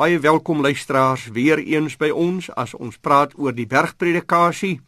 Baie 0.00 0.18
welkom 0.18 0.60
luisteraars 0.60 1.26
weer 1.26 1.58
eens 1.58 1.92
by 2.00 2.08
ons 2.08 2.46
as 2.56 2.70
ons 2.72 2.96
praat 3.04 3.34
oor 3.36 3.52
die 3.52 3.66
bergpredikasie 3.68 4.78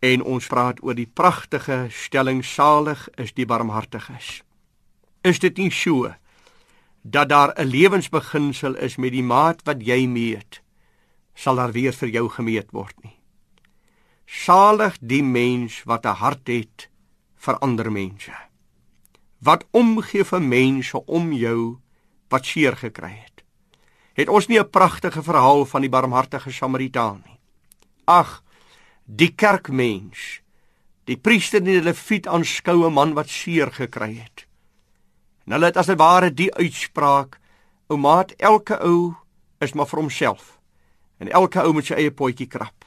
en 0.00 0.22
ons 0.24 0.46
praat 0.48 0.78
oor 0.80 0.96
die 0.96 1.10
pragtige 1.20 1.90
stelling 1.92 2.40
salig 2.40 3.02
is 3.20 3.34
die 3.36 3.44
barmhartiges. 3.44 4.40
Is 5.20 5.42
dit 5.44 5.60
nie 5.60 5.68
so 5.68 6.14
dat 7.02 7.28
daar 7.28 7.52
'n 7.52 7.68
lewensbeginsel 7.68 8.80
is 8.80 8.96
met 8.96 9.12
die 9.12 9.22
maat 9.22 9.60
wat 9.68 9.84
jy 9.84 10.06
meet 10.06 10.62
sal 11.34 11.56
daar 11.56 11.72
weer 11.72 11.92
vir 11.92 12.08
jou 12.08 12.28
gemeet 12.28 12.72
word 12.72 12.96
nie. 13.04 13.20
Salig 14.24 14.96
die 15.00 15.22
mens 15.22 15.82
wat 15.84 16.06
'n 16.06 16.16
hart 16.16 16.48
het 16.48 16.88
vir 17.36 17.58
ander 17.58 17.92
mense. 17.92 18.32
Wat 19.38 19.66
omgee 19.70 20.24
vir 20.24 20.42
mense 20.42 21.06
om 21.06 21.32
jou 21.32 21.78
wat 22.30 22.46
seer 22.46 22.76
gekry 22.76 23.20
het 23.20 23.39
het 24.14 24.28
ons 24.28 24.46
nie 24.46 24.58
'n 24.58 24.70
pragtige 24.70 25.22
verhaal 25.22 25.64
van 25.66 25.80
die 25.80 25.90
barmhartige 25.90 26.52
Samaritaan 26.52 27.22
nie. 27.24 27.38
Ag, 28.04 28.42
die 29.04 29.34
kerkmens, 29.34 30.40
die 31.04 31.16
priester 31.16 31.58
en 31.58 31.64
die 31.64 31.82
leviet 31.82 32.26
aanskou 32.26 32.86
'n 32.86 32.92
man 32.92 33.14
wat 33.14 33.28
seer 33.28 33.72
gekry 33.72 34.14
het. 34.14 34.46
En 35.46 35.52
hulle 35.52 35.66
het 35.66 35.76
as 35.76 35.88
'n 35.88 35.96
ware 35.96 36.34
die 36.34 36.54
uitspraak: 36.54 37.38
"O 37.88 37.96
maat, 37.96 38.32
elke 38.38 38.78
ou 38.80 39.14
is 39.58 39.72
maar 39.72 39.86
vir 39.86 40.00
homself 40.00 40.58
en 41.18 41.28
elke 41.28 41.60
ou 41.60 41.72
moet 41.72 41.86
sy 41.86 41.94
eie 41.94 42.10
potjie 42.10 42.46
krap." 42.46 42.84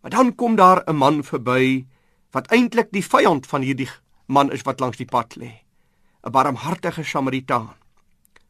Maar 0.00 0.10
dan 0.10 0.34
kom 0.34 0.56
daar 0.56 0.82
'n 0.86 0.96
man 0.96 1.22
verby 1.24 1.86
wat 2.30 2.50
eintlik 2.52 2.92
die 2.92 3.04
vyand 3.04 3.46
van 3.46 3.62
hierdie 3.62 3.90
man 4.26 4.52
is 4.52 4.62
wat 4.62 4.80
langs 4.80 4.96
die 4.96 5.06
pad 5.06 5.36
lê. 5.36 5.52
'n 6.22 6.30
Barmhartige 6.30 7.04
Samaritaan. 7.04 7.76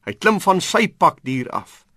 Hy 0.04 0.12
klim 0.12 0.40
van 0.40 0.60
sy 0.60 0.88
pakdier 0.88 1.50
af 1.50 1.87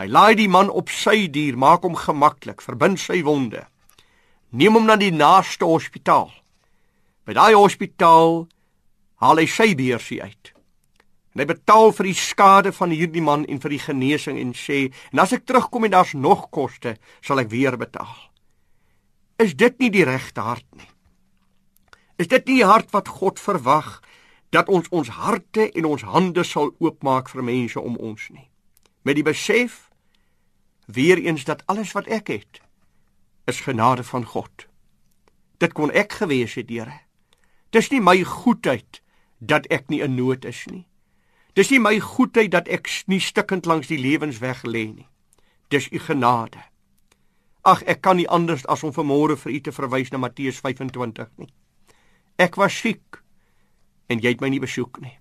Hy 0.00 0.06
laai 0.08 0.34
die 0.38 0.48
man 0.48 0.70
op 0.72 0.88
sy 0.88 1.26
dier, 1.28 1.56
maak 1.60 1.84
hom 1.84 1.96
gemaklik, 1.98 2.62
verbind 2.64 3.00
sy 3.00 3.20
wonde. 3.26 3.66
Neem 4.52 4.78
hom 4.78 4.88
na 4.88 4.96
die 4.96 5.12
naaste 5.12 5.68
hospitaal. 5.68 6.30
By 7.28 7.36
daai 7.36 7.54
hospitaal 7.54 8.46
haal 9.22 9.40
hy 9.40 9.46
sy 9.46 9.72
beursie 9.78 10.22
uit. 10.24 10.52
En 11.32 11.40
hy 11.40 11.46
betaal 11.48 11.92
vir 11.96 12.10
die 12.10 12.18
skade 12.18 12.72
van 12.76 12.92
hierdie 12.92 13.24
man 13.24 13.44
en 13.48 13.60
vir 13.60 13.76
die 13.76 13.84
genesing 13.84 14.38
en 14.40 14.52
sê, 14.52 14.92
"En 15.12 15.20
as 15.20 15.32
ek 15.32 15.46
terugkom 15.46 15.84
en 15.84 15.90
daar's 15.90 16.14
nog 16.14 16.50
koste, 16.50 16.96
sal 17.22 17.40
ek 17.40 17.50
weer 17.50 17.76
betaal." 17.76 18.16
Is 19.38 19.54
dit 19.54 19.78
nie 19.78 19.90
die 19.90 20.04
regte 20.04 20.40
hart 20.40 20.66
nie? 20.76 20.88
Is 22.18 22.28
dit 22.28 22.46
nie 22.46 22.56
die 22.56 22.66
hart 22.66 22.92
wat 22.92 23.08
God 23.08 23.40
verwag 23.40 24.02
dat 24.50 24.68
ons 24.68 24.88
ons 24.90 25.08
harte 25.08 25.70
en 25.72 25.84
ons 25.84 26.02
hande 26.02 26.44
sal 26.44 26.70
oopmaak 26.78 27.28
vir 27.28 27.42
mense 27.42 27.80
om 27.80 27.96
ons 27.96 28.28
nie? 28.30 28.51
Met 29.02 29.18
die 29.18 29.26
besef 29.26 29.90
weer 30.86 31.18
eens 31.18 31.44
dat 31.44 31.66
alles 31.66 31.92
wat 31.92 32.06
ek 32.06 32.28
het 32.28 32.60
is 33.44 33.60
genade 33.60 34.04
van 34.04 34.24
God. 34.24 34.66
Dit 35.58 35.72
kon 35.72 35.90
ek 35.90 36.12
gewees 36.12 36.54
het, 36.54 36.70
Here. 36.70 37.00
Dis 37.70 37.90
nie 37.90 38.00
my 38.00 38.22
goedheid 38.22 39.00
dat 39.38 39.66
ek 39.66 39.88
nie 39.88 40.02
in 40.04 40.14
nood 40.14 40.44
is 40.44 40.64
nie. 40.70 40.84
Dis 41.56 41.70
nie 41.70 41.80
my 41.80 41.98
goedheid 42.00 42.52
dat 42.52 42.68
ek 42.68 42.90
nie 43.10 43.20
stikkend 43.20 43.66
langs 43.66 43.90
die 43.90 43.98
lewensweg 44.00 44.62
lê 44.62 44.86
nie. 44.92 45.08
Dis 45.68 45.88
u 45.92 45.98
genade. 45.98 46.62
Ag, 47.62 47.82
ek 47.86 48.02
kan 48.02 48.18
nie 48.18 48.28
anders 48.28 48.64
as 48.66 48.82
om 48.82 48.94
vanmôre 48.94 49.36
vir 49.38 49.52
u 49.52 49.60
te 49.60 49.72
verwys 49.74 50.10
na 50.10 50.18
Matteus 50.18 50.60
25 50.60 51.30
nie. 51.38 51.50
Ek 52.36 52.56
was 52.58 52.74
siek 52.74 53.20
en 54.10 54.22
jy 54.22 54.34
het 54.34 54.42
my 54.42 54.50
nie 54.52 54.62
besoek 54.62 55.00
nie. 55.02 55.14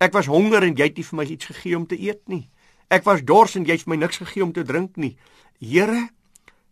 Ek 0.00 0.12
was 0.16 0.28
honger 0.30 0.64
en 0.64 0.76
jy 0.76 0.90
het 0.90 1.00
nie 1.00 1.06
vir 1.06 1.16
my 1.16 1.26
iets 1.28 1.50
gegee 1.50 1.76
om 1.76 1.86
te 1.86 1.98
eet 2.00 2.22
nie. 2.28 2.48
Ek 2.90 3.04
was 3.06 3.22
dors 3.22 3.54
en 3.54 3.66
jy 3.68 3.76
het 3.78 3.86
my 3.86 3.96
niks 4.00 4.18
gegee 4.18 4.42
om 4.42 4.52
te 4.52 4.64
drink 4.66 4.96
nie. 4.98 5.14
Here, 5.62 6.08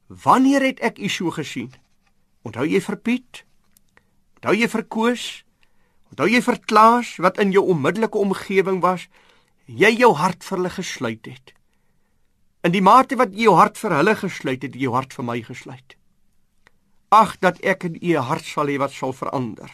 wanneer 0.09 0.65
het 0.67 0.81
ek 0.83 0.99
u 0.99 1.11
so 1.13 1.31
gesien? 1.31 1.71
Onthou 2.43 2.67
jy 2.67 2.81
vir 2.83 2.97
Piet? 2.99 3.45
Onthou 4.39 4.57
jy 4.59 4.69
vir 4.73 4.85
Koos? 4.91 5.27
Onthou 6.11 6.27
jy 6.31 6.41
vir 6.43 6.59
Klaas 6.67 7.15
wat 7.23 7.39
in 7.43 7.53
jou 7.55 7.63
onmiddellike 7.71 8.19
omgewing 8.19 8.81
was? 8.83 9.07
Jy 9.67 9.93
jou 10.01 10.11
hart 10.19 10.43
vir 10.43 10.59
hulle 10.59 10.75
gesluit 10.75 11.31
het. 11.31 11.55
In 12.67 12.75
die 12.75 12.83
mate 12.83 13.19
wat 13.21 13.35
jy 13.37 13.47
jou 13.47 13.55
hart 13.55 13.79
vir 13.79 13.95
hulle 14.01 14.17
gesluit 14.19 14.65
het, 14.65 14.75
jy 14.75 14.89
jou 14.89 14.95
hart 14.97 15.15
vir 15.15 15.27
my 15.29 15.39
gesluit. 15.47 15.95
Ag 17.15 17.37
dat 17.45 17.61
ek 17.63 17.87
in 17.87 17.99
u 18.03 18.17
hart 18.19 18.45
sal 18.45 18.67
hê 18.67 18.79
wat 18.81 18.97
sal 18.97 19.15
verander. 19.15 19.71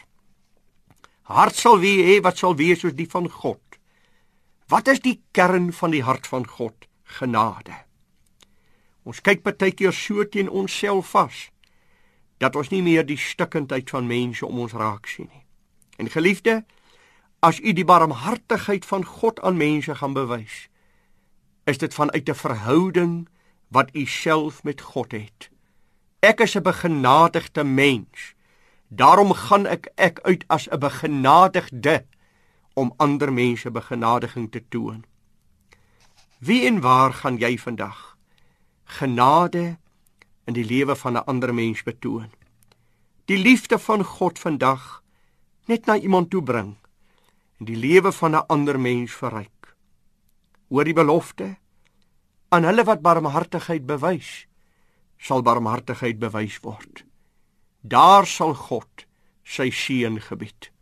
Hart 1.25 1.57
sal 1.57 1.81
wie 1.81 2.03
hê 2.05 2.19
wat 2.21 2.37
sal 2.37 2.53
wees 2.59 2.83
soos 2.83 2.93
die 2.93 3.09
van 3.09 3.25
God. 3.31 3.61
Wat 4.67 4.87
is 4.87 4.99
die 4.99 5.21
kern 5.31 5.73
van 5.73 5.91
die 5.93 6.03
hart 6.03 6.27
van 6.27 6.47
God? 6.47 6.87
Genade. 7.03 7.75
Ons 9.05 9.21
kyk 9.21 9.43
baie 9.45 9.69
keer 9.69 9.93
so 9.93 10.25
teen 10.25 10.49
onsself 10.49 11.11
vas 11.13 11.49
dat 12.41 12.57
ons 12.57 12.71
nie 12.73 12.81
meer 12.81 13.05
die 13.05 13.19
stikkindheid 13.21 13.91
van 13.93 14.09
mense 14.09 14.45
om 14.45 14.63
ons 14.65 14.73
raak 14.73 15.05
sien 15.07 15.29
nie. 15.29 15.43
En 16.01 16.09
geliefde, 16.09 16.63
as 17.45 17.61
u 17.61 17.71
die 17.77 17.85
barmhartigheid 17.85 18.85
van 18.89 19.05
God 19.05 19.39
aan 19.45 19.61
mense 19.61 19.95
gaan 19.95 20.17
bewys, 20.17 20.65
is 21.69 21.77
dit 21.77 21.93
vanuit 21.93 22.29
'n 22.29 22.35
verhouding 22.35 23.29
wat 23.69 23.93
u 23.93 24.05
self 24.05 24.63
met 24.63 24.81
God 24.81 25.11
het. 25.11 25.49
Ek 26.19 26.41
is 26.41 26.55
'n 26.55 26.65
begenadigde 26.65 27.63
mens. 27.63 28.33
Daarom 28.89 29.33
gaan 29.33 29.65
ek 29.65 29.87
ek 29.95 30.19
uit 30.23 30.43
as 30.47 30.67
'n 30.69 30.79
begenadigde 30.79 32.05
om 32.75 32.93
ander 32.97 33.31
mense 33.33 33.71
begenadiging 33.71 34.49
te 34.51 34.61
toon. 34.69 35.05
Wie 36.43 36.65
en 36.67 36.81
waar 36.83 37.13
gaan 37.13 37.37
jy 37.39 37.55
vandag 37.57 38.17
genade 38.99 39.77
in 40.45 40.53
die 40.53 40.65
lewe 40.65 40.95
van 40.95 41.15
'n 41.17 41.25
ander 41.25 41.53
mens 41.53 41.83
betoon? 41.83 42.29
Die 43.25 43.37
liefde 43.37 43.79
van 43.79 44.03
God 44.03 44.39
vandag 44.39 45.03
net 45.65 45.85
na 45.85 45.97
iemand 45.97 46.29
toe 46.29 46.43
bring 46.43 46.75
en 47.59 47.65
die 47.65 47.79
lewe 47.79 48.11
van 48.11 48.35
'n 48.35 48.47
ander 48.47 48.79
mens 48.79 49.11
verryk. 49.11 49.75
Oor 50.67 50.83
die 50.83 50.93
belofte 50.93 51.57
aan 52.49 52.63
hulle 52.63 52.83
wat 52.83 53.01
barmhartigheid 53.01 53.85
bewys, 53.85 54.47
sal 55.17 55.41
barmhartigheid 55.41 56.19
bewys 56.19 56.59
word. 56.59 57.05
Daar 57.81 58.25
sal 58.27 58.53
God 58.53 59.05
sy 59.43 59.69
seën 59.69 60.21
gebied 60.21 60.74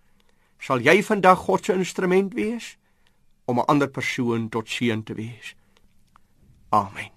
sal 0.63 0.79
jy 0.79 1.01
vandag 1.03 1.43
God 1.43 1.65
se 1.65 1.75
instrument 1.75 2.33
wees 2.33 2.77
om 3.45 3.59
'n 3.59 3.67
ander 3.67 3.89
persoon 3.89 4.49
tot 4.49 4.69
seën 4.69 5.03
te 5.03 5.13
wees. 5.13 5.55
Amen. 6.69 7.11